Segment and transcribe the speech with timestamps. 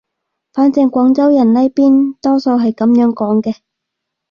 [0.51, 3.57] 反正廣州人呢邊多數係噉樣講嘅